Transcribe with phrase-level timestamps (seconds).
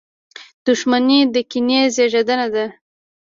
[0.65, 2.65] •دښمني د کینې زېږنده ده.